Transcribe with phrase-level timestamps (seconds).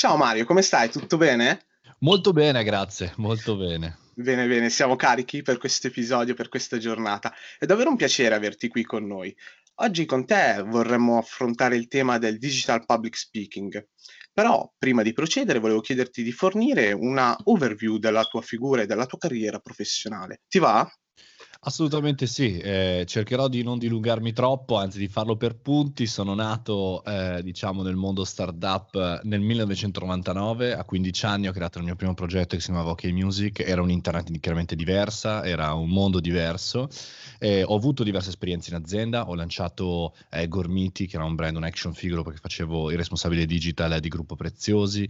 [0.00, 0.90] Ciao Mario, come stai?
[0.90, 1.66] Tutto bene?
[2.02, 3.98] Molto bene, grazie, molto bene.
[4.14, 7.34] Bene, bene, siamo carichi per questo episodio, per questa giornata.
[7.58, 9.36] È davvero un piacere averti qui con noi.
[9.80, 13.88] Oggi con te vorremmo affrontare il tema del digital public speaking.
[14.32, 19.06] Però, prima di procedere, volevo chiederti di fornire una overview della tua figura e della
[19.06, 20.42] tua carriera professionale.
[20.46, 20.88] Ti va?
[21.62, 26.06] Assolutamente sì, eh, cercherò di non dilungarmi troppo, anzi di farlo per punti.
[26.06, 31.84] Sono nato, eh, diciamo, nel mondo startup nel 1999, a 15 anni ho creato il
[31.84, 36.20] mio primo progetto che si chiamava OK Music, era un'internet chiaramente diversa, era un mondo
[36.20, 36.88] diverso.
[37.40, 41.56] Eh, ho avuto diverse esperienze in azienda, ho lanciato eh, Gormiti, che era un brand,
[41.56, 45.08] un action figure, perché facevo il responsabile digital di Gruppo Preziosi,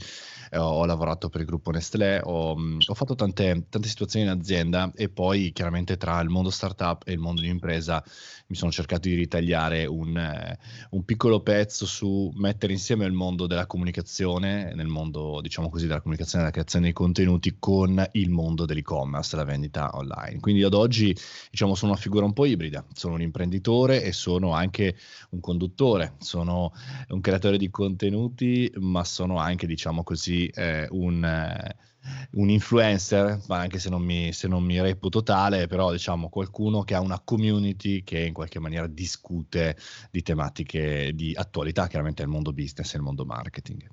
[0.52, 4.90] ho, ho, lavorato per il gruppo Nestlé, ho, ho fatto tante, tante situazioni in azienda
[4.94, 8.02] e poi chiaramente tra il mondo startup e il mondo di impresa
[8.48, 10.58] mi sono cercato di ritagliare un, eh,
[10.90, 16.00] un, piccolo pezzo su mettere insieme il mondo della comunicazione, nel mondo diciamo così della
[16.00, 20.40] comunicazione e della creazione dei contenuti con il mondo dell'e-commerce, la vendita online.
[20.40, 21.14] Quindi ad oggi
[21.50, 24.96] diciamo sono una figura un po' ibrida, sono un imprenditore e sono anche
[25.30, 26.72] un conduttore, sono
[27.08, 31.24] un creatore di contenuti, ma sono anche diciamo così eh, un...
[31.24, 31.86] Eh,
[32.32, 36.94] un influencer, anche se non, mi, se non mi reputo tale, però diciamo qualcuno che
[36.94, 39.76] ha una community che in qualche maniera discute
[40.10, 43.88] di tematiche di attualità, chiaramente il mondo business e il mondo marketing.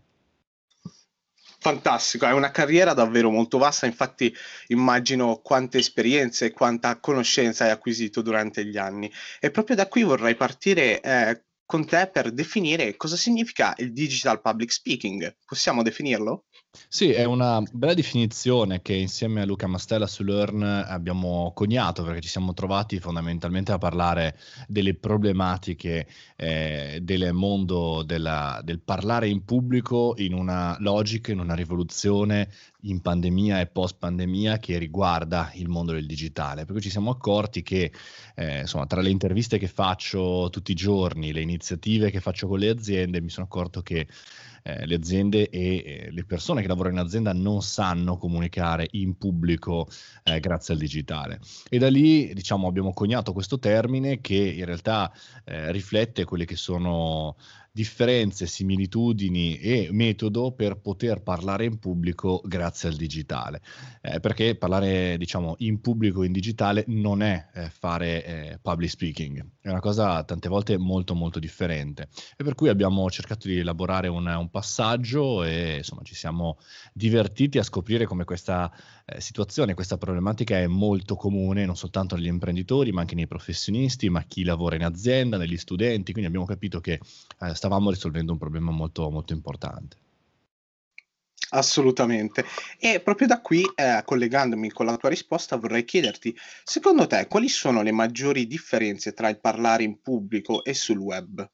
[1.65, 4.31] Fantastico, è una carriera davvero molto vasta, infatti
[4.67, 9.11] immagino quante esperienze e quanta conoscenza hai acquisito durante gli anni.
[9.39, 14.41] E proprio da qui vorrei partire eh, con te per definire cosa significa il digital
[14.41, 15.37] public speaking.
[15.43, 16.45] Possiamo definirlo?
[16.87, 22.21] Sì, è una bella definizione che insieme a Luca Mastella su Learn abbiamo coniato perché
[22.21, 24.37] ci siamo trovati fondamentalmente a parlare
[24.67, 31.55] delle problematiche eh, del mondo della, del parlare in pubblico in una logica, in una
[31.55, 32.49] rivoluzione
[32.85, 36.63] in pandemia e post pandemia che riguarda il mondo del digitale.
[36.63, 37.91] Per cui ci siamo accorti che
[38.35, 42.59] eh, insomma, tra le interviste che faccio tutti i giorni, le iniziative che faccio con
[42.59, 44.07] le aziende, mi sono accorto che
[44.67, 49.15] eh, le aziende e eh, le persone che lavorano in azienda non sanno comunicare in
[49.15, 49.87] pubblico
[50.23, 51.39] eh, grazie al digitale.
[51.69, 56.55] E da lì diciamo, abbiamo coniato questo termine che in realtà eh, riflette quelle che
[56.55, 57.35] sono
[57.75, 63.61] differenze, similitudini e metodo per poter parlare in pubblico grazie al digitale.
[63.99, 69.45] Eh, perché parlare, diciamo, in pubblico in digitale non è eh, fare eh, public speaking,
[69.59, 72.07] è una cosa tante volte molto molto differente.
[72.37, 76.57] E per cui abbiamo cercato di elaborare un, un passaggio e insomma ci siamo
[76.93, 78.71] divertiti a scoprire come questa
[79.05, 84.09] eh, situazione, questa problematica è molto comune non soltanto negli imprenditori, ma anche nei professionisti,
[84.09, 86.11] ma chi lavora in azienda, negli studenti.
[86.11, 86.99] Quindi abbiamo capito che
[87.39, 89.97] eh, stavamo risolvendo un problema molto, molto importante.
[91.49, 92.43] Assolutamente.
[92.79, 97.47] E proprio da qui, eh, collegandomi con la tua risposta, vorrei chiederti, secondo te, quali
[97.47, 101.47] sono le maggiori differenze tra il parlare in pubblico e sul web?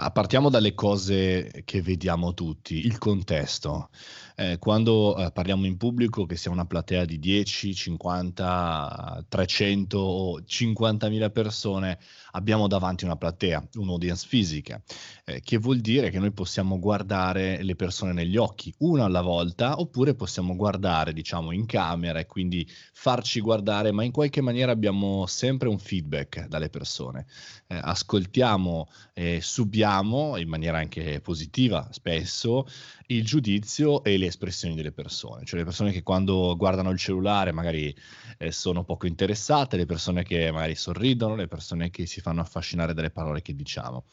[0.00, 3.90] Partiamo dalle cose che vediamo tutti, il contesto.
[4.36, 10.38] Eh, quando eh, parliamo in pubblico, che sia una platea di 10, 50, 300 o
[10.38, 11.98] 50.000 persone,
[12.30, 14.80] abbiamo davanti una platea, un'audience fisica,
[15.24, 19.80] eh, che vuol dire che noi possiamo guardare le persone negli occhi, una alla volta,
[19.80, 25.26] oppure possiamo guardare, diciamo, in camera e quindi farci guardare, ma in qualche maniera abbiamo
[25.26, 27.26] sempre un feedback dalle persone.
[27.66, 32.66] Eh, ascoltiamo e subiamo in maniera anche positiva spesso
[33.06, 37.52] il giudizio e le espressioni delle persone, cioè le persone che quando guardano il cellulare
[37.52, 37.94] magari
[38.38, 42.92] eh, sono poco interessate, le persone che magari sorridono, le persone che si fanno affascinare
[42.94, 44.04] dalle parole che diciamo.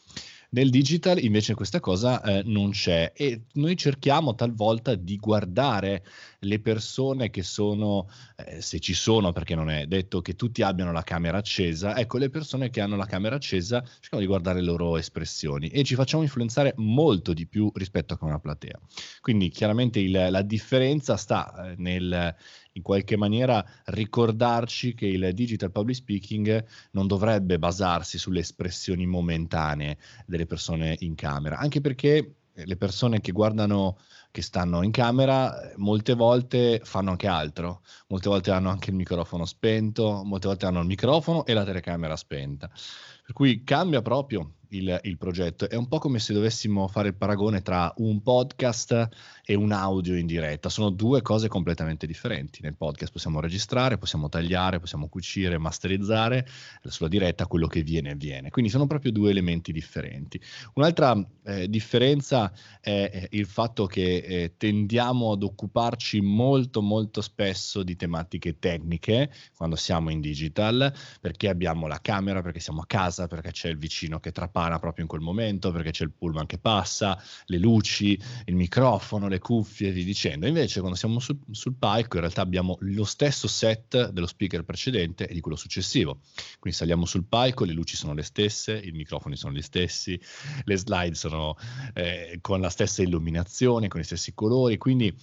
[0.50, 6.04] Nel digital invece questa cosa eh, non c'è e noi cerchiamo talvolta di guardare
[6.40, 10.92] le persone che sono, eh, se ci sono, perché non è detto che tutti abbiano
[10.92, 14.66] la camera accesa, ecco le persone che hanno la camera accesa cerchiamo di guardare le
[14.66, 18.78] loro espressioni e ci facciamo influenzare molto di più rispetto a una platea.
[19.20, 22.34] Quindi chiaramente il, la differenza sta eh, nel
[22.76, 29.98] in qualche maniera ricordarci che il digital public speaking non dovrebbe basarsi sulle espressioni momentanee
[30.26, 33.98] delle persone in camera, anche perché le persone che guardano
[34.30, 39.44] che stanno in camera molte volte fanno anche altro, molte volte hanno anche il microfono
[39.44, 42.68] spento, molte volte hanno il microfono e la telecamera spenta.
[42.68, 45.68] Per cui cambia proprio il, il, progetto.
[45.68, 49.08] È un po' come se dovessimo fare il paragone tra un podcast
[49.48, 50.68] e un audio in diretta.
[50.68, 52.62] Sono due cose completamente differenti.
[52.62, 56.44] Nel podcast possiamo registrare, possiamo tagliare, possiamo cucire, masterizzare.
[56.82, 58.50] Sulla diretta quello che viene viene.
[58.50, 60.40] Quindi sono proprio due elementi differenti.
[60.74, 67.94] Un'altra eh, differenza è il fatto che eh, tendiamo ad occuparci molto molto spesso di
[67.94, 73.52] tematiche tecniche quando siamo in digital, perché abbiamo la camera, perché siamo a casa, perché
[73.52, 77.20] c'è il vicino che trapana proprio in quel momento, perché c'è il pullman che passa,
[77.46, 80.46] le luci, il microfono, le cuffie e via dicendo.
[80.46, 85.28] Invece quando siamo sul, sul palco in realtà abbiamo lo stesso set dello speaker precedente
[85.28, 86.20] e di quello successivo.
[86.58, 90.20] Quindi saliamo sul palco, le luci sono le stesse, i microfoni sono gli stessi,
[90.64, 91.56] le slide sono
[91.94, 95.14] eh, con la stessa illuminazione, con i stessi colori, quindi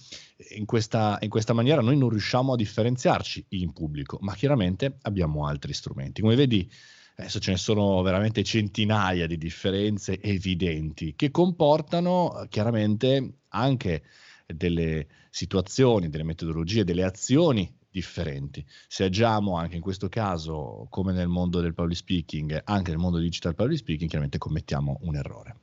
[0.56, 5.46] in questa, in questa maniera noi non riusciamo a differenziarci in pubblico, ma chiaramente abbiamo
[5.46, 6.20] altri strumenti.
[6.20, 6.70] Come vedi,
[7.16, 14.02] adesso ce ne sono veramente centinaia di differenze evidenti che comportano chiaramente anche
[14.46, 18.64] delle situazioni, delle metodologie, delle azioni differenti.
[18.88, 23.18] Se agiamo anche in questo caso, come nel mondo del public speaking, anche nel mondo
[23.18, 25.56] digital public speaking, chiaramente commettiamo un errore.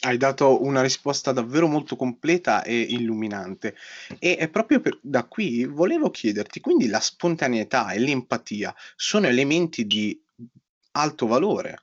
[0.00, 3.74] Hai dato una risposta davvero molto completa e illuminante.
[4.18, 9.86] E, e proprio per, da qui volevo chiederti, quindi la spontaneità e l'empatia sono elementi
[9.86, 10.18] di
[10.92, 11.82] alto valore?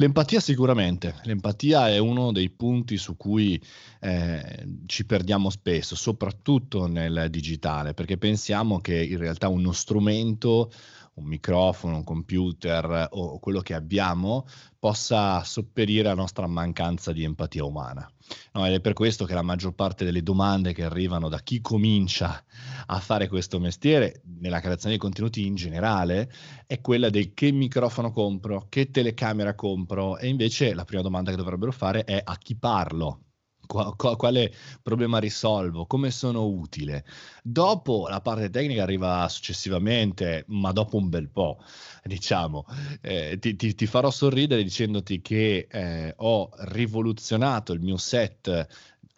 [0.00, 3.60] L'empatia sicuramente, l'empatia è uno dei punti su cui
[4.00, 10.70] eh, ci perdiamo spesso, soprattutto nel digitale, perché pensiamo che in realtà uno strumento
[11.18, 14.46] un microfono, un computer o quello che abbiamo
[14.78, 18.10] possa sopperire alla nostra mancanza di empatia umana.
[18.52, 21.60] No, ed è per questo che la maggior parte delle domande che arrivano da chi
[21.60, 22.42] comincia
[22.86, 26.30] a fare questo mestiere, nella creazione di contenuti in generale,
[26.66, 31.36] è quella del che microfono compro, che telecamera compro, e invece la prima domanda che
[31.36, 33.22] dovrebbero fare è a chi parlo,
[33.68, 37.04] quale problema risolvo, come sono utile.
[37.42, 41.58] Dopo la parte tecnica arriva successivamente, ma dopo un bel po',
[42.02, 42.64] diciamo.
[43.02, 48.66] Eh, ti, ti, ti, farò sorridere dicendoti che eh, ho rivoluzionato il mio set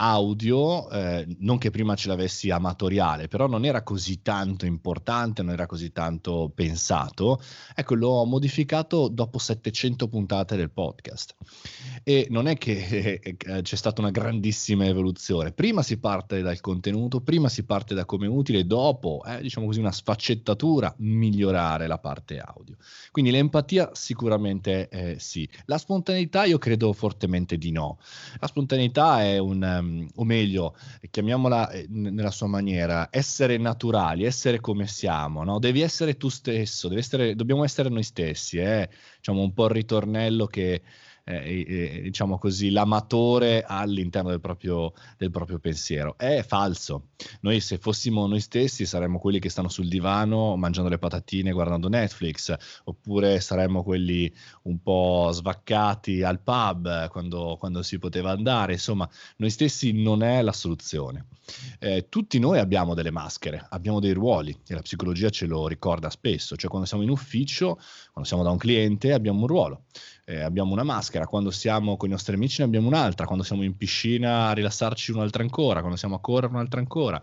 [0.02, 5.52] audio, eh, non che prima ce l'avessi amatoriale, però non era così tanto importante, non
[5.52, 7.40] era così tanto pensato.
[7.74, 11.34] Ecco, l'ho modificato dopo 700 puntate del podcast.
[12.02, 15.52] E non è che eh, c'è stata una grandissima evoluzione.
[15.52, 19.80] Prima si parte dal contenuto, prima si parte da come utile, dopo, eh, diciamo così,
[19.80, 22.76] una sfaccettatura, migliorare la parte audio.
[23.10, 25.46] Quindi l'empatia sicuramente eh, sì.
[25.66, 27.98] La spontaneità io credo fortemente di no.
[28.38, 29.62] La spontaneità è un...
[29.62, 30.76] Um, o meglio,
[31.10, 35.58] chiamiamola eh, nella sua maniera, essere naturali, essere come siamo, no?
[35.58, 38.88] Devi essere tu stesso, essere, dobbiamo essere noi stessi, eh?
[39.16, 40.82] diciamo un po' il ritornello che
[41.30, 46.16] eh, diciamo così, l'amatore all'interno del proprio, del proprio pensiero.
[46.16, 47.08] È falso.
[47.40, 51.88] Noi se fossimo noi stessi saremmo quelli che stanno sul divano mangiando le patatine guardando
[51.88, 52.54] Netflix,
[52.84, 54.32] oppure saremmo quelli
[54.62, 58.72] un po' svaccati al pub quando, quando si poteva andare.
[58.72, 61.26] Insomma, noi stessi non è la soluzione.
[61.78, 66.08] Eh, tutti noi abbiamo delle maschere, abbiamo dei ruoli e la psicologia ce lo ricorda
[66.10, 67.78] spesso, cioè quando siamo in ufficio,
[68.12, 69.84] quando siamo da un cliente abbiamo un ruolo
[70.30, 73.64] eh, abbiamo una maschera, quando siamo con i nostri amici ne abbiamo un'altra, quando siamo
[73.64, 77.20] in piscina a rilassarci un'altra ancora, quando siamo a correre un'altra ancora,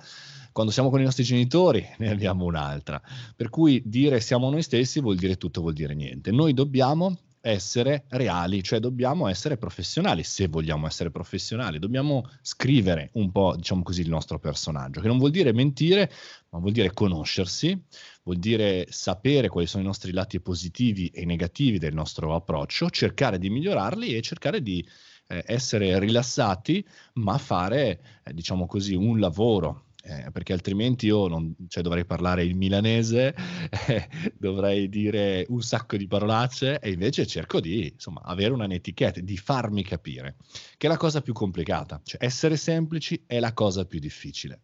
[0.52, 3.02] quando siamo con i nostri genitori ne abbiamo un'altra.
[3.36, 6.32] Per cui dire siamo noi stessi vuol dire tutto, vuol dire niente.
[6.32, 13.32] Noi dobbiamo essere reali, cioè dobbiamo essere professionali, se vogliamo essere professionali, dobbiamo scrivere un
[13.32, 16.12] po', diciamo così, il nostro personaggio, che non vuol dire mentire,
[16.50, 17.80] ma vuol dire conoscersi,
[18.24, 23.40] vuol dire sapere quali sono i nostri lati positivi e negativi del nostro approccio, cercare
[23.40, 24.86] di migliorarli e cercare di
[25.28, 31.54] eh, essere rilassati, ma fare, eh, diciamo così, un lavoro eh, perché altrimenti io non,
[31.68, 33.36] cioè, dovrei parlare il milanese,
[33.88, 39.24] eh, dovrei dire un sacco di parolacce e invece cerco di insomma, avere una netiquette,
[39.24, 40.38] di farmi capire,
[40.78, 44.62] che è la cosa più complicata, cioè essere semplici è la cosa più difficile.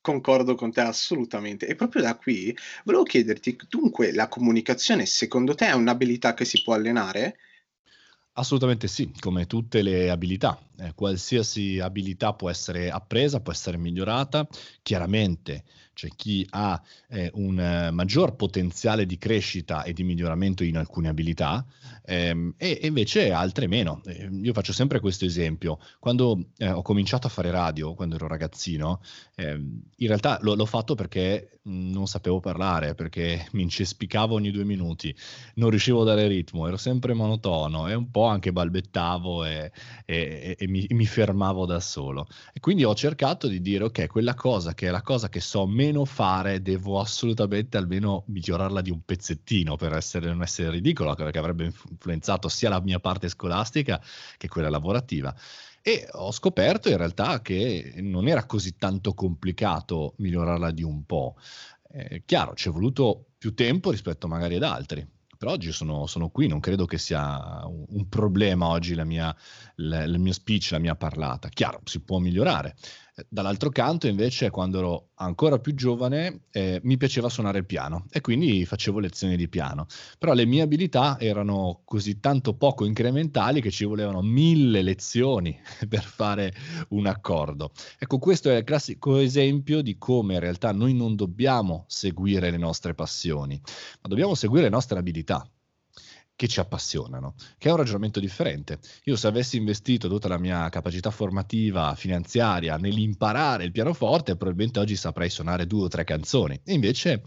[0.00, 1.66] Concordo con te assolutamente.
[1.66, 6.62] E proprio da qui volevo chiederti, dunque la comunicazione secondo te è un'abilità che si
[6.62, 7.38] può allenare?
[8.38, 10.58] Assolutamente sì, come tutte le abilità.
[10.78, 14.46] eh, qualsiasi abilità può essere appresa, può essere migliorata,
[14.82, 15.64] chiaramente
[15.94, 16.78] c'è chi ha
[17.08, 21.64] eh, un eh, maggior potenziale di crescita e di miglioramento in alcune abilità
[22.04, 24.02] ehm, e, invece altre meno.
[24.04, 25.78] Eh, io faccio sempre questo esempio.
[25.98, 29.00] Quando eh, ho cominciato a fare radio, quando ero ragazzino,
[29.36, 34.64] ehm, in realtà lo, l'ho fatto perché non sapevo parlare, perché mi incespicavo ogni due
[34.64, 35.14] minuti,
[35.54, 39.72] non riuscivo a dare ritmo, ero sempre monotono e un po' anche balbettavo e,
[40.04, 42.26] e, e mi, mi fermavo da solo.
[42.52, 45.66] E quindi ho cercato di dire, ok, quella cosa che è la cosa che so
[45.66, 51.38] meno fare, devo assolutamente almeno migliorarla di un pezzettino per essere, non essere ridicolo, perché
[51.38, 54.00] avrebbe influenzato sia la mia parte scolastica
[54.36, 55.34] che quella lavorativa.
[55.88, 61.36] E ho scoperto in realtà che non era così tanto complicato migliorarla di un po'.
[61.92, 65.06] Eh, chiaro, ci è voluto più tempo rispetto magari ad altri.
[65.38, 69.32] Per oggi sono, sono, qui, non credo che sia un, problema oggi la mia,
[69.76, 71.48] la, il mio speech, la mia parlata.
[71.50, 72.74] Chiaro, si può migliorare.
[73.28, 78.20] Dall'altro canto, invece, quando ero ancora più giovane, eh, mi piaceva suonare il piano e
[78.20, 79.86] quindi facevo lezioni di piano.
[80.18, 85.58] Però le mie abilità erano così tanto poco incrementali che ci volevano mille lezioni
[85.88, 86.52] per fare
[86.90, 87.72] un accordo.
[87.98, 92.58] Ecco, questo è il classico esempio di come in realtà noi non dobbiamo seguire le
[92.58, 93.58] nostre passioni,
[94.02, 95.48] ma dobbiamo seguire le nostre abilità
[96.36, 98.78] che ci appassionano, che è un ragionamento differente.
[99.04, 104.96] Io se avessi investito tutta la mia capacità formativa, finanziaria, nell'imparare il pianoforte, probabilmente oggi
[104.96, 106.60] saprei suonare due o tre canzoni.
[106.62, 107.22] E invece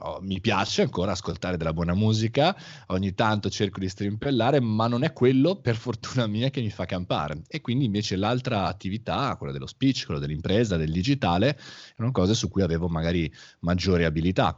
[0.00, 2.54] oh, mi piace ancora ascoltare della buona musica,
[2.88, 6.84] ogni tanto cerco di strimpellare, ma non è quello, per fortuna mia, che mi fa
[6.84, 7.40] campare.
[7.48, 11.58] E quindi invece l'altra attività, quella dello speech, quella dell'impresa, del digitale,
[11.96, 14.54] erano cose su cui avevo magari maggiori abilità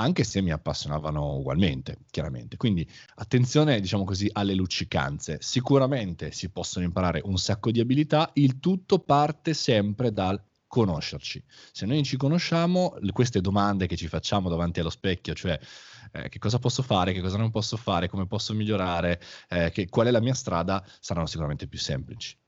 [0.00, 2.56] anche se mi appassionavano ugualmente, chiaramente.
[2.56, 5.38] Quindi attenzione, diciamo così, alle luccicanze.
[5.40, 11.42] Sicuramente si possono imparare un sacco di abilità, il tutto parte sempre dal conoscerci.
[11.72, 15.58] Se noi ci conosciamo, queste domande che ci facciamo davanti allo specchio, cioè
[16.12, 19.88] eh, che cosa posso fare, che cosa non posso fare, come posso migliorare, eh, che,
[19.88, 22.39] qual è la mia strada, saranno sicuramente più semplici.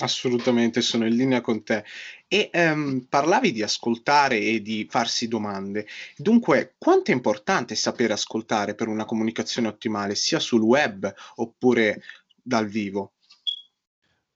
[0.00, 1.84] Assolutamente, sono in linea con te.
[2.28, 5.86] E ehm, parlavi di ascoltare e di farsi domande.
[6.16, 12.02] Dunque, quanto è importante sapere ascoltare per una comunicazione ottimale, sia sul web oppure
[12.42, 13.12] dal vivo?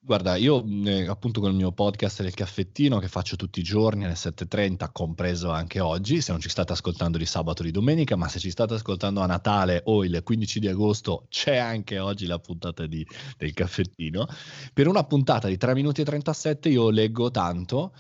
[0.05, 4.05] Guarda, io eh, appunto con il mio podcast del caffettino che faccio tutti i giorni
[4.05, 8.17] alle 7.30, compreso anche oggi, se non ci state ascoltando di sabato o di domenica,
[8.17, 12.27] ma se ci state ascoltando a Natale o il 15 di agosto, c'è anche oggi
[12.27, 13.07] la puntata di,
[13.37, 14.27] del caffettino.
[14.73, 17.93] Per una puntata di 3 minuti e 37 io leggo tanto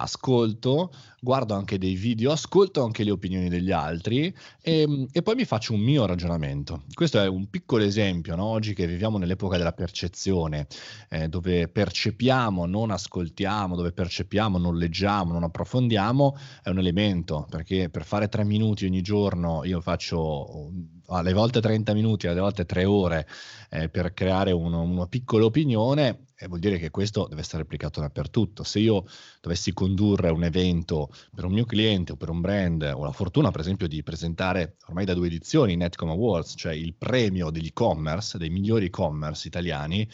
[0.00, 0.90] ascolto,
[1.20, 5.44] guardo anche dei video, ascolto anche le opinioni degli altri e, ehm, e poi mi
[5.44, 6.84] faccio un mio ragionamento.
[6.94, 8.46] Questo è un piccolo esempio, no?
[8.46, 10.66] oggi che viviamo nell'epoca della percezione,
[11.10, 17.90] eh, dove percepiamo, non ascoltiamo, dove percepiamo, non leggiamo, non approfondiamo, è un elemento, perché
[17.90, 20.72] per fare tre minuti ogni giorno io faccio
[21.08, 23.26] alle volte 30 minuti, alle volte 3 ore
[23.68, 28.00] eh, per creare uno, una piccola opinione, e vuol dire che questo deve essere applicato
[28.00, 28.62] dappertutto.
[28.62, 29.04] Se io
[29.42, 33.50] dovessi condurre un evento per un mio cliente o per un brand, ho la fortuna
[33.50, 38.50] per esempio di presentare ormai da due edizioni Netcom Awards, cioè il premio dell'e-commerce, dei
[38.50, 40.08] migliori e-commerce italiani,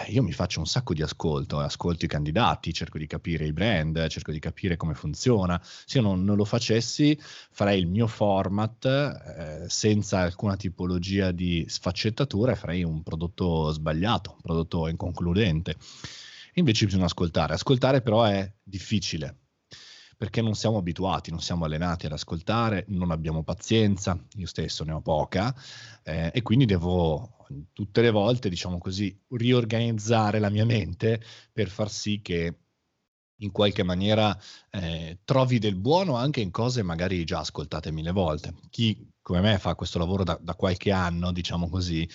[0.00, 3.52] eh, io mi faccio un sacco di ascolto, ascolto i candidati, cerco di capire i
[3.52, 5.60] brand, cerco di capire come funziona.
[5.62, 7.18] Se io non, non lo facessi,
[7.50, 14.32] farei il mio format eh, senza alcuna tipologia di sfaccettatura e farei un prodotto sbagliato,
[14.34, 15.76] un prodotto inconcludente.
[16.54, 17.54] Invece bisogna ascoltare.
[17.54, 19.36] Ascoltare però è difficile
[20.18, 24.92] perché non siamo abituati, non siamo allenati ad ascoltare, non abbiamo pazienza, io stesso ne
[24.92, 25.54] ho poca,
[26.02, 31.22] eh, e quindi devo tutte le volte, diciamo così, riorganizzare la mia mente
[31.52, 32.58] per far sì che
[33.40, 34.36] in qualche maniera
[34.70, 38.54] eh, trovi del buono anche in cose magari già ascoltate mille volte.
[38.70, 42.08] Chi come me fa questo lavoro da, da qualche anno, diciamo così,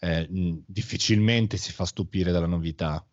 [0.00, 0.28] eh,
[0.66, 3.04] difficilmente si fa stupire dalla novità.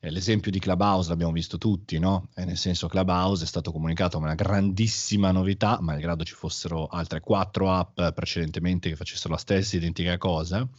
[0.00, 2.28] Eh, l'esempio di Clubhouse l'abbiamo visto tutti, no?
[2.36, 7.18] E nel senso Clubhouse è stato comunicato come una grandissima novità, malgrado ci fossero altre
[7.18, 10.66] quattro app precedentemente che facessero la stessa identica cosa.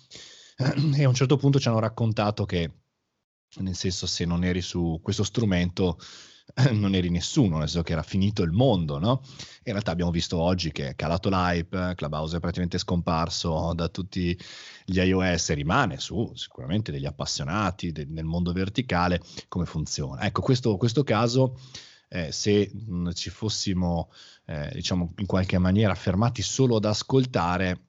[0.60, 2.72] E a un certo punto ci hanno raccontato che,
[3.60, 5.98] nel senso, se non eri su questo strumento,
[6.72, 9.22] non eri nessuno, nel senso che era finito il mondo, no?
[9.64, 14.38] In realtà abbiamo visto oggi che è calato l'hype, Clubhouse è praticamente scomparso da tutti
[14.86, 20.22] gli iOS rimane su sicuramente degli appassionati de- nel mondo verticale come funziona.
[20.24, 21.60] Ecco, questo, questo caso,
[22.10, 24.12] eh, se mh, ci fossimo,
[24.46, 27.84] eh, diciamo, in qualche maniera fermati solo ad ascoltare,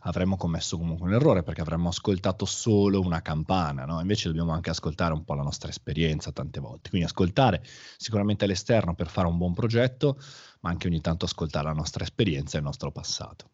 [0.00, 4.00] avremmo commesso comunque un errore perché avremmo ascoltato solo una campana, no?
[4.00, 7.62] invece dobbiamo anche ascoltare un po' la nostra esperienza tante volte, quindi ascoltare
[7.96, 10.18] sicuramente l'esterno per fare un buon progetto,
[10.60, 13.50] ma anche ogni tanto ascoltare la nostra esperienza e il nostro passato.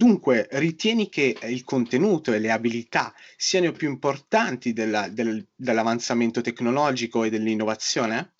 [0.00, 7.24] Dunque, ritieni che il contenuto e le abilità siano più importanti della, del, dell'avanzamento tecnologico
[7.24, 8.32] e dell'innovazione?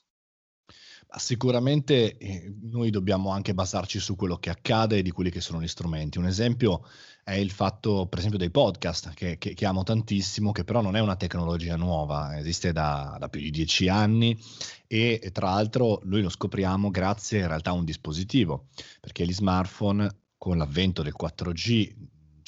[1.17, 5.61] Sicuramente eh, noi dobbiamo anche basarci su quello che accade e di quelli che sono
[5.61, 6.19] gli strumenti.
[6.19, 6.85] Un esempio
[7.25, 10.97] è il fatto, per esempio, dei podcast, che, che, che amo tantissimo, che però non
[10.97, 14.39] è una tecnologia nuova, esiste da, da, più di dieci anni
[14.87, 18.69] e tra l'altro noi lo scopriamo grazie in realtà a un dispositivo,
[19.01, 21.95] perché gli smartphone con l'avvento del 4G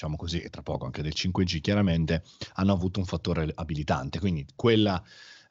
[0.02, 4.18] diciamo così, e tra poco anche del 5G chiaramente, hanno avuto un fattore abilitante.
[4.18, 5.00] Quindi quella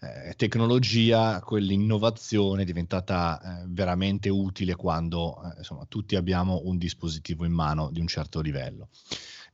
[0.02, 7.46] eh, tecnologia, quell'innovazione è diventata eh, veramente utile quando eh, insomma, tutti abbiamo un dispositivo
[7.46, 8.90] in mano di un certo livello.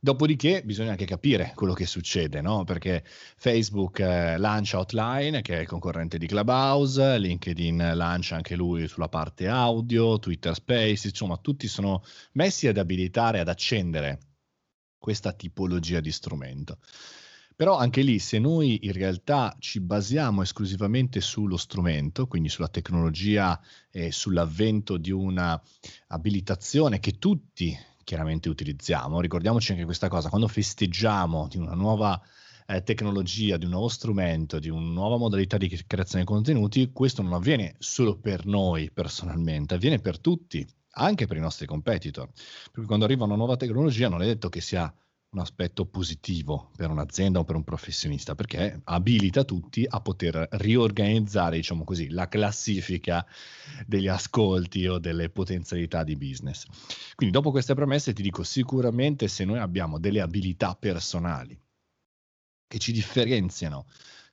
[0.00, 2.64] Dopodiché bisogna anche capire quello che succede, no?
[2.64, 8.86] perché Facebook eh, lancia Outline, che è il concorrente di Clubhouse, LinkedIn lancia anche lui
[8.86, 12.02] sulla parte audio, Twitter Space, insomma tutti sono
[12.32, 14.20] messi ad abilitare, ad accendere
[14.96, 16.78] questa tipologia di strumento.
[17.58, 23.60] Però anche lì, se noi in realtà ci basiamo esclusivamente sullo strumento, quindi sulla tecnologia
[23.90, 25.60] e sull'avvento di una
[26.06, 32.22] abilitazione che tutti chiaramente utilizziamo, ricordiamoci anche questa cosa, quando festeggiamo di una nuova
[32.64, 37.22] eh, tecnologia, di un nuovo strumento, di una nuova modalità di creazione di contenuti, questo
[37.22, 42.30] non avviene solo per noi personalmente, avviene per tutti, anche per i nostri competitor.
[42.70, 44.94] Perché quando arriva una nuova tecnologia non è detto che sia
[45.30, 51.56] un aspetto positivo per un'azienda o per un professionista, perché abilita tutti a poter riorganizzare,
[51.56, 53.26] diciamo così, la classifica
[53.86, 56.64] degli ascolti o delle potenzialità di business.
[57.14, 61.58] Quindi dopo queste premesse ti dico sicuramente se noi abbiamo delle abilità personali
[62.66, 63.86] che ci differenziano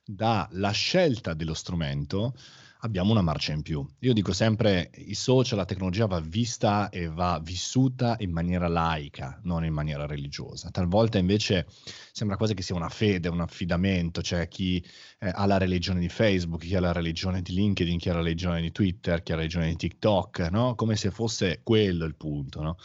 [0.04, 2.34] dalla scelta dello strumento,
[2.80, 3.86] abbiamo una marcia in più.
[4.00, 9.40] Io dico sempre, i social, la tecnologia va vista e va vissuta in maniera laica,
[9.44, 10.70] non in maniera religiosa.
[10.70, 11.66] Talvolta invece
[12.12, 14.84] sembra quasi che sia una fede, un affidamento, cioè chi
[15.18, 18.22] eh, ha la religione di Facebook, chi ha la religione di LinkedIn, chi ha la
[18.22, 20.74] religione di Twitter, chi ha la religione di TikTok, no?
[20.74, 22.76] Come se fosse quello il punto, no?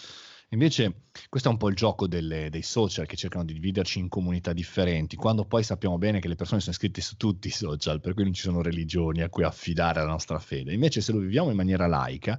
[0.53, 4.09] Invece questo è un po' il gioco delle, dei social che cercano di dividerci in
[4.09, 8.01] comunità differenti, quando poi sappiamo bene che le persone sono iscritte su tutti i social,
[8.01, 10.73] per cui non ci sono religioni a cui affidare la nostra fede.
[10.73, 12.37] Invece se lo viviamo in maniera laica,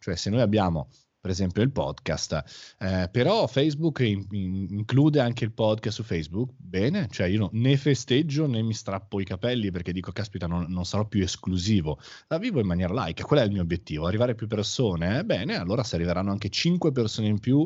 [0.00, 0.88] cioè se noi abbiamo
[1.22, 2.74] per esempio il podcast.
[2.80, 6.50] Eh, però Facebook in, in, include anche il podcast su Facebook.
[6.56, 10.84] Bene, cioè io né festeggio né mi strappo i capelli perché dico, caspita, non, non,
[10.84, 12.00] sarò più esclusivo.
[12.26, 14.06] La vivo in maniera laica, qual è il mio obiettivo?
[14.06, 15.20] Arrivare a più persone?
[15.20, 17.64] Eh, bene, allora se arriveranno anche 5 persone in più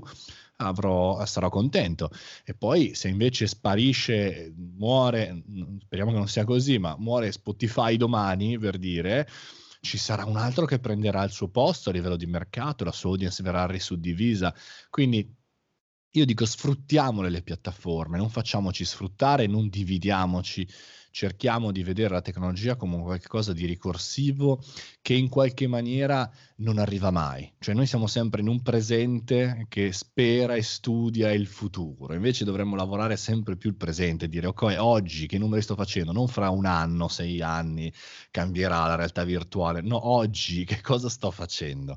[0.56, 2.10] avrò, sarò contento.
[2.44, 5.42] E poi se invece sparisce, muore,
[5.80, 9.26] speriamo che non sia così, ma muore Spotify domani, per dire
[9.86, 13.10] ci sarà un altro che prenderà il suo posto a livello di mercato, la sua
[13.10, 14.54] audience verrà risuddivisa.
[14.90, 15.32] Quindi
[16.10, 20.66] io dico sfruttiamole le piattaforme, non facciamoci sfruttare, non dividiamoci
[21.16, 24.62] cerchiamo di vedere la tecnologia come qualcosa di ricorsivo
[25.00, 27.50] che in qualche maniera non arriva mai.
[27.58, 32.76] Cioè noi siamo sempre in un presente che spera e studia il futuro, invece dovremmo
[32.76, 36.66] lavorare sempre più il presente, dire ok, oggi che numeri sto facendo, non fra un
[36.66, 37.90] anno, sei anni
[38.30, 41.96] cambierà la realtà virtuale, no, oggi che cosa sto facendo?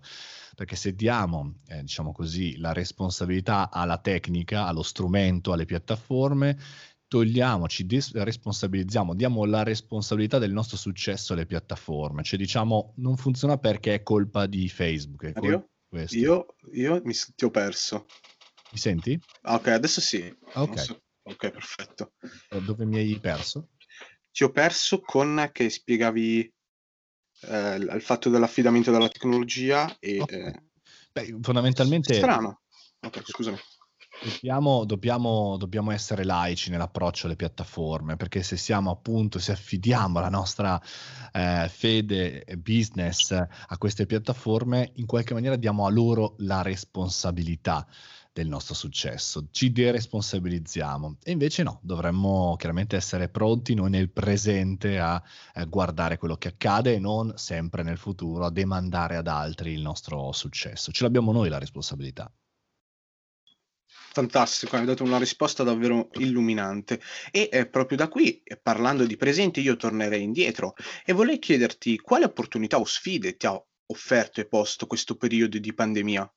[0.60, 6.58] perché se diamo, eh, diciamo così, la responsabilità alla tecnica, allo strumento, alle piattaforme,
[7.10, 13.96] togliamoci, responsabilizziamo, diamo la responsabilità del nostro successo alle piattaforme, cioè diciamo non funziona perché
[13.96, 15.26] è colpa di Facebook.
[15.26, 15.70] È io,
[16.12, 18.06] io, io, mi ti ho perso.
[18.72, 19.20] Mi senti?
[19.42, 20.34] Ah, ok, adesso sì.
[20.54, 21.02] Ok, so.
[21.24, 22.14] ok, perfetto.
[22.50, 23.70] Eh, dove mi hai perso?
[24.32, 26.54] Ti ho perso con che spiegavi
[27.42, 30.22] eh, il fatto dell'affidamento della tecnologia e...
[30.22, 30.42] Okay.
[30.42, 30.64] Eh...
[31.12, 32.14] Beh, fondamentalmente...
[32.14, 32.62] Strano.
[33.02, 33.58] Ok, scusami.
[34.22, 40.30] Dobbiamo, dobbiamo, dobbiamo, essere laici nell'approccio alle piattaforme, perché se siamo appunto, se affidiamo la
[40.30, 40.82] nostra
[41.32, 47.88] eh, fede e business a queste piattaforme, in qualche maniera diamo a loro la responsabilità
[48.34, 55.00] del nostro successo, ci deresponsabilizziamo e invece no, dovremmo chiaramente essere pronti noi nel presente
[55.00, 55.22] a,
[55.54, 59.82] a guardare quello che accade e non sempre nel futuro a demandare ad altri il
[59.82, 60.92] nostro successo.
[60.92, 62.30] Ce l'abbiamo noi la responsabilità.
[64.20, 67.00] Fantastico, hai dato una risposta davvero illuminante.
[67.32, 70.74] E eh, proprio da qui, eh, parlando di presente, io tornerei indietro
[71.06, 75.74] e vorrei chiederti quale opportunità o sfide ti ha offerto e posto questo periodo di
[75.74, 76.30] pandemia?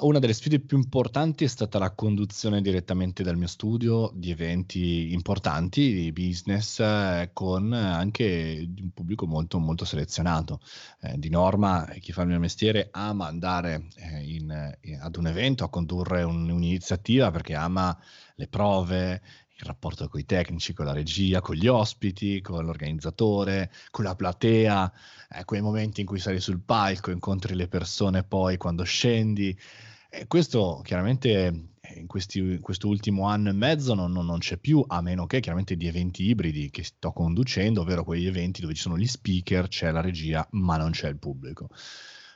[0.00, 5.12] Una delle sfide più importanti è stata la conduzione direttamente dal mio studio di eventi
[5.12, 10.60] importanti di business eh, con anche un pubblico molto, molto selezionato.
[11.00, 15.28] Eh, di norma, chi fa il mio mestiere ama andare eh, in, in, ad un
[15.28, 17.96] evento, a condurre un, un'iniziativa perché ama
[18.34, 19.22] le prove,
[19.56, 24.16] il rapporto con i tecnici, con la regia, con gli ospiti, con l'organizzatore, con la
[24.16, 24.92] platea,
[25.30, 29.56] eh, quei momenti in cui sali sul palco, incontri le persone poi quando scendi.
[30.10, 34.38] E questo chiaramente eh, in, questi, in questo ultimo anno e mezzo non, non, non,
[34.38, 38.60] c'è più, a meno che chiaramente di eventi ibridi che sto conducendo, ovvero quegli eventi
[38.60, 41.68] dove ci sono gli speaker, c'è la regia, ma non c'è il pubblico.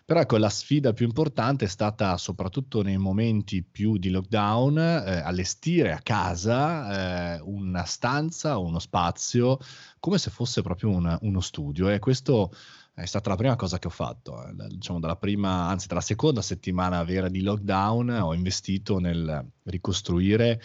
[0.09, 5.18] Però ecco, la sfida più importante è stata soprattutto nei momenti più di lockdown, eh,
[5.18, 9.59] allestire a casa eh, una stanza, uno spazio,
[10.01, 11.90] come se fosse proprio un, uno studio.
[11.90, 12.51] E questo
[12.94, 14.42] è stata la prima cosa che ho fatto.
[14.49, 20.59] Eh, diciamo dalla prima, anzi dalla seconda settimana vera di lockdown ho investito nel ricostruire,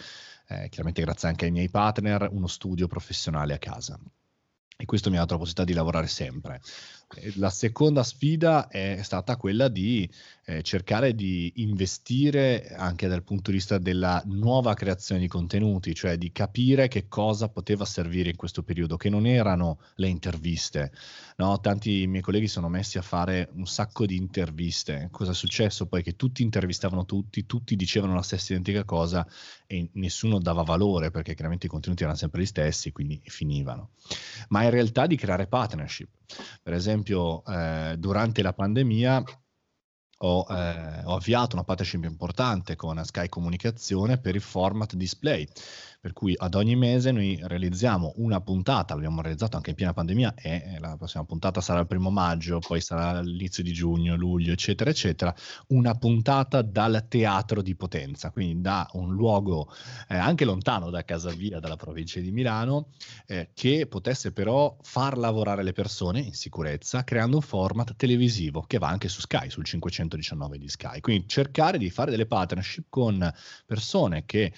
[0.48, 4.00] eh, chiaramente grazie anche ai miei partner, uno studio professionale a casa.
[4.76, 6.60] E questo mi ha dato la possibilità di lavorare sempre.
[7.36, 10.08] La seconda sfida è stata quella di
[10.46, 16.18] eh, cercare di investire anche dal punto di vista della nuova creazione di contenuti, cioè
[16.18, 20.92] di capire che cosa poteva servire in questo periodo, che non erano le interviste.
[21.36, 21.60] No?
[21.60, 25.08] Tanti miei colleghi sono messi a fare un sacco di interviste.
[25.10, 26.02] Cosa è successo poi?
[26.02, 29.26] Che tutti intervistavano tutti, tutti dicevano la stessa identica cosa
[29.66, 33.90] e nessuno dava valore perché chiaramente i contenuti erano sempre gli stessi, quindi finivano.
[34.48, 36.08] Ma in realtà di creare partnership.
[36.62, 39.22] Per esempio, eh, durante la pandemia
[40.18, 45.46] ho, eh, ho, avviato una partnership importante con Sky Comunicazione per il format display
[46.04, 50.34] per cui ad ogni mese noi realizziamo una puntata, l'abbiamo realizzato anche in piena pandemia
[50.34, 54.90] e la prossima puntata sarà il primo maggio, poi sarà all'inizio di giugno, luglio, eccetera,
[54.90, 55.34] eccetera,
[55.68, 59.72] una puntata dal teatro di Potenza, quindi da un luogo
[60.10, 62.88] eh, anche lontano da casa via, dalla provincia di Milano,
[63.24, 68.76] eh, che potesse però far lavorare le persone in sicurezza, creando un format televisivo che
[68.76, 71.00] va anche su Sky, sul 519 di Sky.
[71.00, 73.32] Quindi cercare di fare delle partnership con
[73.64, 74.52] persone che,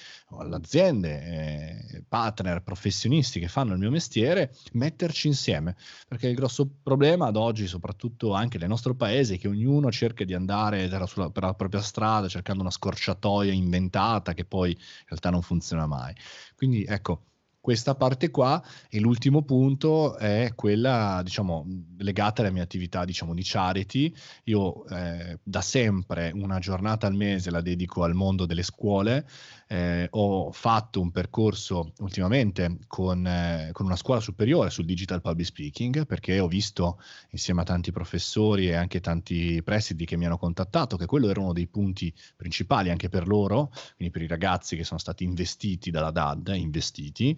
[1.37, 5.77] l'aziende, partner professionisti che fanno il mio mestiere, metterci insieme,
[6.09, 10.25] perché il grosso problema ad oggi, soprattutto anche nel nostro paese, è che ognuno cerca
[10.25, 14.71] di andare per la, sua, per la propria strada cercando una scorciatoia inventata che poi
[14.71, 16.15] in realtà non funziona mai.
[16.55, 17.23] Quindi ecco,
[17.67, 21.67] questa parte qua e l'ultimo punto è quella diciamo
[21.99, 27.51] legata alle mie attività diciamo di charity io eh, da sempre una giornata al mese
[27.51, 29.27] la dedico al mondo delle scuole
[29.69, 35.47] eh, ho fatto un percorso ultimamente con, eh, con, una scuola superiore sul digital public
[35.47, 37.01] speaking perché ho visto
[37.31, 41.41] insieme a tanti professori e anche tanti presidi che mi hanno contattato che quello era
[41.41, 45.91] uno dei punti principali anche per loro quindi per i ragazzi che sono stati investiti
[45.91, 47.37] dalla DAD investiti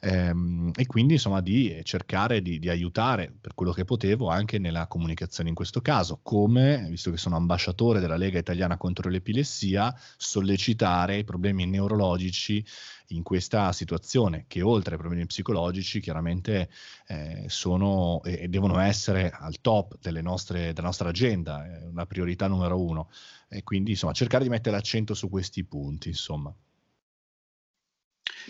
[0.00, 4.86] ehm, e quindi insomma di cercare di, di, aiutare per quello che potevo anche nella
[4.86, 11.18] comunicazione in questo caso, come, visto che sono ambasciatore della Lega Italiana contro l'epilessia, sollecitare
[11.18, 12.64] i problemi neurologici
[13.08, 16.68] in questa situazione che oltre ai problemi psicologici chiaramente
[17.06, 22.80] eh, sono e devono essere al top nostre, della nostra agenda, è una priorità numero
[22.80, 23.10] uno
[23.48, 26.54] e quindi insomma cercare di mettere l'accento su questi punti insomma.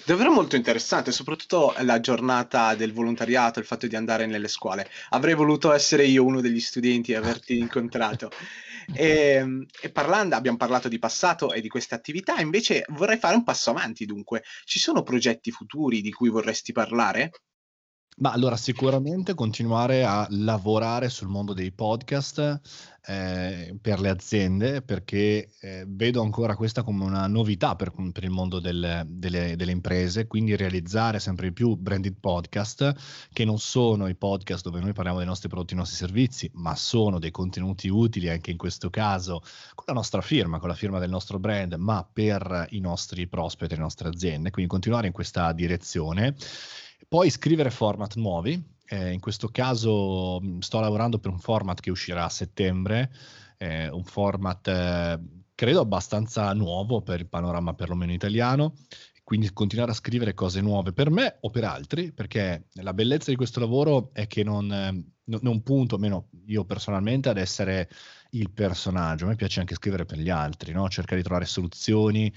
[0.05, 4.89] Davvero molto interessante, soprattutto la giornata del volontariato, il fatto di andare nelle scuole.
[5.11, 8.31] Avrei voluto essere io uno degli studenti e averti incontrato.
[8.93, 13.37] E, ehm, e, parlando, abbiamo parlato di passato e di queste attività, invece vorrei fare
[13.37, 14.43] un passo avanti dunque.
[14.65, 17.31] Ci sono progetti futuri di cui vorresti parlare?
[18.19, 22.61] Ma allora sicuramente continuare a lavorare sul mondo dei podcast
[23.05, 28.31] eh, per le aziende perché eh, vedo ancora questa come una novità per, per il
[28.31, 32.95] mondo del, delle, delle, imprese, quindi realizzare sempre di più branded podcast
[33.35, 36.75] che non sono i podcast dove noi parliamo dei nostri prodotti, dei nostri servizi, ma
[36.75, 39.43] sono dei contenuti utili anche in questo caso
[39.75, 43.73] con la nostra firma, con la firma del nostro brand, ma per i nostri prospect,
[43.73, 46.35] le nostre aziende, quindi continuare in questa direzione.
[47.09, 51.91] Poi scrivere format nuovi, eh, in questo caso mm, sto lavorando per un format che
[51.91, 53.13] uscirà a settembre,
[53.59, 55.21] eh, un format eh,
[55.55, 58.75] credo abbastanza nuovo per il panorama perlomeno italiano,
[59.23, 63.37] quindi continuare a scrivere cose nuove per me o per altri, perché la bellezza di
[63.37, 64.67] questo lavoro è che non,
[65.25, 67.89] non punto, almeno io personalmente, ad essere
[68.31, 70.89] il personaggio, a me piace anche scrivere per gli altri, no?
[70.89, 72.33] cercare di trovare soluzioni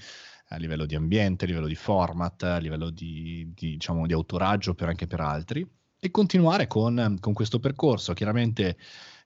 [0.52, 4.74] a livello di ambiente, a livello di format, a livello di, di, diciamo, di autoraggio
[4.74, 5.66] per anche per altri.
[6.00, 8.14] e continuare con, con questo percorso.
[8.14, 8.76] Chiaramente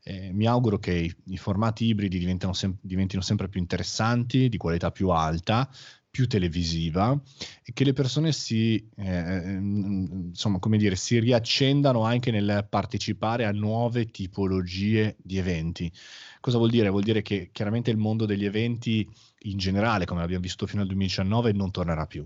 [0.03, 4.91] eh, mi auguro che i, i formati ibridi sem- diventino sempre più interessanti, di qualità
[4.91, 5.69] più alta,
[6.15, 7.21] più televisiva
[7.65, 13.51] e che le persone si, eh, insomma, come dire, si riaccendano anche nel partecipare a
[13.51, 15.91] nuove tipologie di eventi.
[16.39, 16.89] Cosa vuol dire?
[16.89, 19.05] Vuol dire che chiaramente il mondo degli eventi
[19.47, 22.25] in generale, come abbiamo visto fino al 2019, non tornerà più.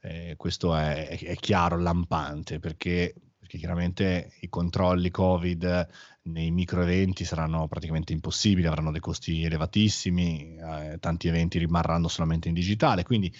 [0.00, 5.86] Eh, questo è, è, chiaro, lampante, perché, perché chiaramente i controlli Covid
[6.28, 12.48] nei micro eventi saranno praticamente impossibili, avranno dei costi elevatissimi, eh, tanti eventi rimarranno solamente
[12.48, 13.34] in digitale, quindi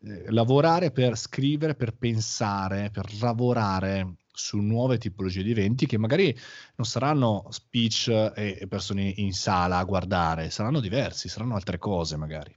[0.00, 6.36] eh, lavorare per scrivere, per pensare, per lavorare su nuove tipologie di eventi che magari
[6.76, 12.56] non saranno speech e, persone in sala a guardare, saranno diversi, saranno altre cose magari.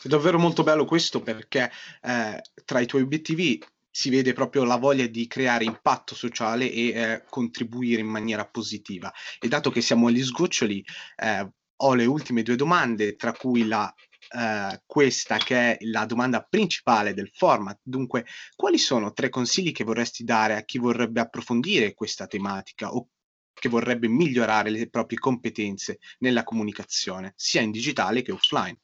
[0.00, 1.70] È davvero molto bello questo perché
[2.02, 3.60] eh, tra i tuoi obiettivi
[3.98, 9.12] si vede proprio la voglia di creare impatto sociale e eh, contribuire in maniera positiva.
[9.40, 10.84] E dato che siamo agli sgoccioli,
[11.16, 13.92] eh, ho le ultime due domande, tra cui la,
[14.38, 17.80] eh, questa che è la domanda principale del format.
[17.82, 23.08] Dunque, quali sono tre consigli che vorresti dare a chi vorrebbe approfondire questa tematica o
[23.52, 28.78] che vorrebbe migliorare le proprie competenze nella comunicazione, sia in digitale che offline?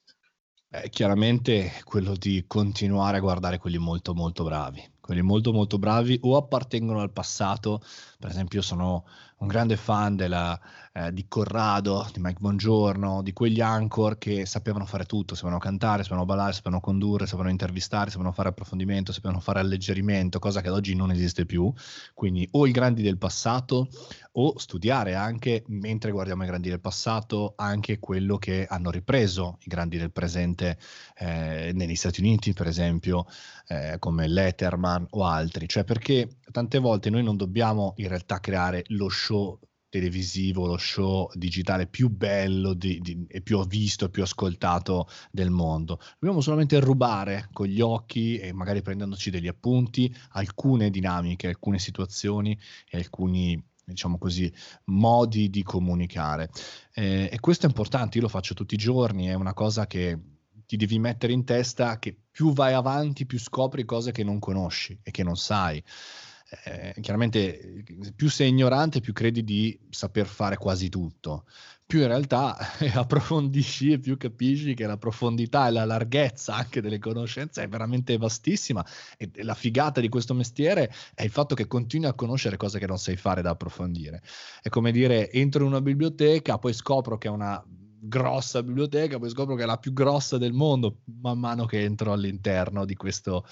[0.71, 6.19] Eh, chiaramente quello di continuare a guardare quelli molto molto bravi, quelli molto molto bravi
[6.23, 7.83] o appartengono al passato,
[8.19, 9.05] per esempio io sono
[9.45, 10.59] un grande fan della,
[10.93, 16.03] eh, di Corrado, di Mike Bongiorno, di quegli anchor che sapevano fare tutto, sapevano cantare,
[16.03, 20.75] sapevano ballare, sapevano condurre, sapevano intervistare, sapevano fare approfondimento, sapevano fare alleggerimento, cosa che ad
[20.75, 21.71] oggi non esiste più.
[22.15, 23.89] Quindi o i grandi del passato
[24.37, 29.69] o studiare anche, mentre guardiamo i grandi del passato, anche quello che hanno ripreso i
[29.69, 30.79] grandi del presente
[31.17, 33.27] eh, negli Stati Uniti, per esempio,
[33.67, 35.69] eh, come Letterman o altri.
[35.69, 39.59] Cioè perché tante volte noi non dobbiamo in realtà creare lo show
[39.95, 45.51] televisivo, lo show digitale più bello di, di, e più visto e più ascoltato del
[45.51, 46.01] mondo.
[46.19, 52.59] Dobbiamo solamente rubare con gli occhi e magari prendendoci degli appunti alcune dinamiche, alcune situazioni
[52.91, 54.53] e alcuni diciamo così,
[54.87, 56.51] modi di comunicare.
[56.93, 60.19] Eh, e questo è importante, io lo faccio tutti i giorni, è una cosa che
[60.77, 64.99] ti devi mettere in testa che più vai avanti, più scopri cose che non conosci
[65.03, 65.83] e che non sai
[66.65, 67.85] eh, chiaramente
[68.15, 71.47] più sei ignorante, più credi di saper fare quasi tutto,
[71.87, 72.57] più in realtà
[72.95, 78.17] approfondisci e più capisci che la profondità e la larghezza anche delle conoscenze è veramente
[78.19, 78.85] vastissima
[79.17, 82.87] e la figata di questo mestiere è il fatto che continui a conoscere cose che
[82.87, 84.23] non sai fare da approfondire.
[84.63, 87.63] È come dire, entro in una biblioteca, poi scopro che è una
[88.07, 92.13] grossa biblioteca, poi scopro che è la più grossa del mondo man mano che entro
[92.13, 93.47] all'interno di questo,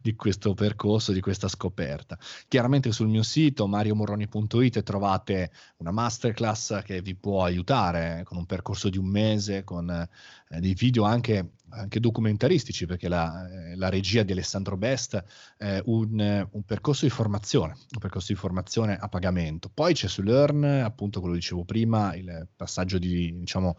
[0.00, 2.18] di questo percorso, di questa scoperta.
[2.48, 8.88] Chiaramente sul mio sito mariomorroni.it trovate una masterclass che vi può aiutare con un percorso
[8.88, 14.22] di un mese, con eh, dei video anche anche documentaristici, perché la, eh, la, regia
[14.22, 15.22] di Alessandro Best
[15.56, 19.70] è un, un, percorso di formazione, un percorso di formazione a pagamento.
[19.72, 23.76] Poi c'è su Learn, appunto quello dicevo prima, il passaggio di diciamo,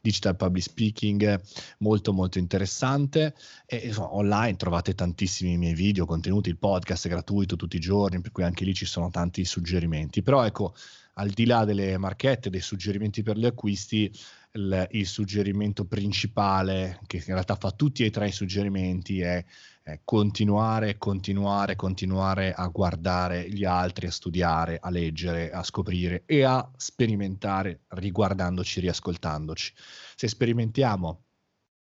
[0.00, 1.40] digital public speaking
[1.78, 3.34] molto molto interessante
[3.66, 8.20] e insomma, online trovate tantissimi miei video, contenuti, il podcast è gratuito tutti i giorni,
[8.20, 10.22] per cui anche lì ci sono tanti suggerimenti.
[10.22, 10.74] Però ecco,
[11.14, 14.10] al di là delle marchette, dei suggerimenti per gli acquisti,
[14.52, 19.44] il, il, suggerimento principale, che in realtà fa tutti e tre i suggerimenti, è,
[19.82, 26.42] è continuare, continuare, continuare a guardare gli altri, a studiare, a leggere, a scoprire e
[26.44, 29.72] a sperimentare riguardandoci, riascoltandoci.
[30.16, 31.27] Se sperimentiamo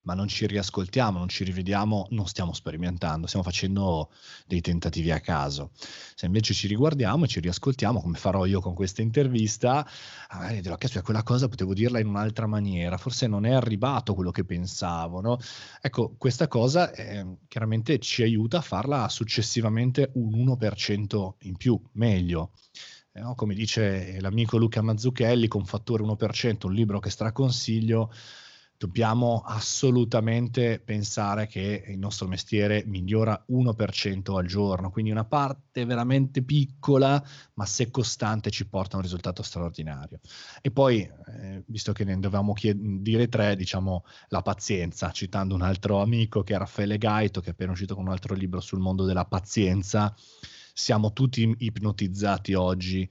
[0.08, 4.10] ma non ci riascoltiamo, non ci rivediamo, non stiamo sperimentando, stiamo facendo
[4.46, 5.72] dei tentativi a caso.
[6.14, 9.86] Se invece ci riguardiamo e ci riascoltiamo, come farò io con questa intervista,
[10.32, 14.30] magari dirò, caspita, quella cosa potevo dirla in un'altra maniera, forse non è arrivato quello
[14.30, 15.38] che pensavo, no?
[15.82, 22.52] Ecco, questa cosa eh, chiaramente ci aiuta a farla successivamente un 1% in più, meglio.
[23.12, 23.34] Eh, no?
[23.34, 28.10] Come dice l'amico Luca Mazzucchelli, con fattore 1%, un libro che straconsiglio,
[28.78, 36.42] dobbiamo assolutamente pensare che il nostro mestiere migliora 1% al giorno, quindi una parte veramente
[36.42, 37.22] piccola,
[37.54, 40.20] ma se costante ci porta a un risultato straordinario.
[40.62, 45.62] E poi, eh, visto che ne dovevamo chied- dire tre, diciamo la pazienza, citando un
[45.62, 48.78] altro amico che è Raffaele Gaito, che è appena uscito con un altro libro sul
[48.78, 50.14] mondo della pazienza,
[50.78, 53.08] siamo tutti ipnotizzati oggi,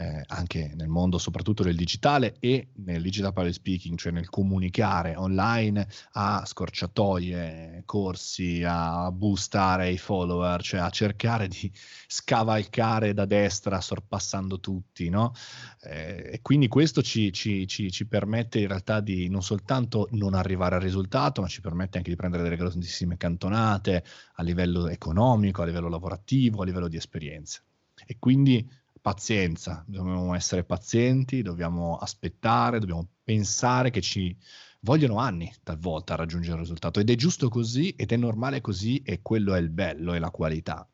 [0.00, 5.14] eh, anche nel mondo soprattutto del digitale e nel digital public speaking, cioè nel comunicare
[5.14, 11.70] online a scorciatoie, corsi, a boostare i follower, cioè a cercare di
[12.06, 15.34] scavalcare da destra sorpassando tutti, no?
[15.82, 20.32] Eh, e quindi questo ci, ci, ci, ci permette in realtà di non soltanto non
[20.32, 24.02] arrivare al risultato, ma ci permette anche di prendere delle grossissime cantonate
[24.36, 27.64] a livello economico, a livello lavorativo, a livello di esperienze.
[28.06, 28.66] E quindi
[29.00, 34.36] pazienza, dobbiamo essere pazienti, dobbiamo aspettare, dobbiamo pensare che ci
[34.80, 39.02] vogliono anni talvolta a raggiungere il risultato ed è giusto così ed è normale così
[39.04, 40.88] e quello è il bello e la qualità.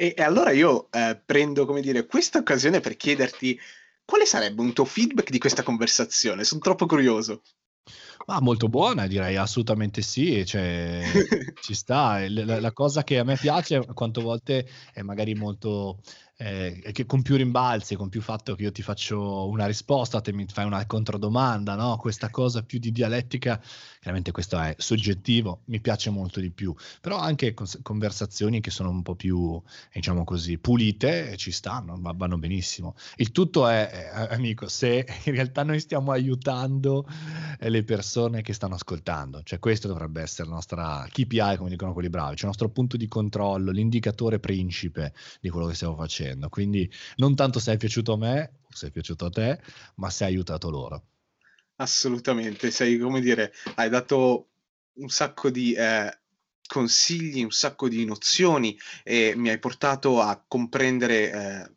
[0.00, 3.58] E, e allora io eh, prendo, come dire, questa occasione per chiederti
[4.04, 6.44] quale sarebbe un tuo feedback di questa conversazione?
[6.44, 7.42] Sono troppo curioso.
[8.26, 11.02] Ma molto buona, direi assolutamente sì, cioè,
[11.62, 12.28] ci sta.
[12.28, 16.00] La, la, cosa che a me piace, quante volte è magari molto
[16.40, 20.32] eh, che con più rimbalzi, con più fatto che io ti faccio una risposta, te
[20.32, 21.96] mi fai una controdomanda, no?
[21.96, 23.60] Questa cosa più di dialettica,
[23.98, 28.90] chiaramente questo è soggettivo, mi piace molto di più, però anche cons- conversazioni che sono
[28.90, 29.60] un po' più,
[29.92, 32.94] diciamo così, pulite, ci stanno, vanno benissimo.
[33.16, 37.04] Il tutto è, eh, amico, se in realtà noi stiamo aiutando
[37.58, 41.92] eh, le persone che stanno ascoltando, cioè questo dovrebbe essere la nostra KPI, come dicono
[41.92, 46.26] quelli bravi, cioè il nostro punto di controllo, l'indicatore principe di quello che stiamo facendo
[46.28, 46.48] facendo.
[46.48, 49.60] Quindi non tanto se è piaciuto a me, se è piaciuto a te,
[49.96, 51.06] ma se hai aiutato loro.
[51.76, 54.48] Assolutamente, sei come dire, hai dato
[54.94, 56.18] un sacco di eh,
[56.66, 61.70] consigli, un sacco di nozioni e mi hai portato a comprendere eh,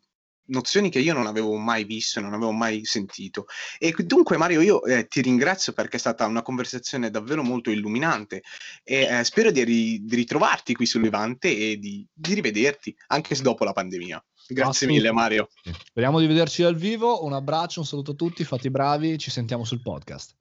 [0.52, 3.46] nozioni che io non avevo mai visto, non avevo mai sentito.
[3.78, 8.42] E dunque Mario, io eh, ti ringrazio perché è stata una conversazione davvero molto illuminante
[8.84, 13.34] e eh, spero di, ri- di, ritrovarti qui sul Levante e di, di rivederti anche
[13.40, 14.24] dopo la pandemia.
[14.48, 15.48] Grazie mille Mario.
[15.84, 17.24] Speriamo di vederci dal vivo.
[17.24, 20.36] Un abbraccio, un saluto a tutti, fate i bravi, ci sentiamo sul podcast.